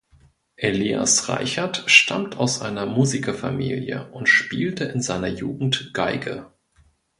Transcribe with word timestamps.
Elias 0.55 1.29
Reichert 1.29 1.83
stammt 1.85 2.35
aus 2.37 2.59
einer 2.63 2.87
Musikerfamilie 2.87 4.09
und 4.11 4.27
spielte 4.27 4.85
in 4.85 4.99
seiner 4.99 5.27
Jugend 5.27 5.91
Geige. 5.93 6.51